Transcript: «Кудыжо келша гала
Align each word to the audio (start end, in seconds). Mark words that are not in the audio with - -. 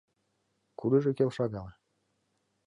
«Кудыжо 0.79 1.11
келша 1.17 1.45
гала 1.53 1.73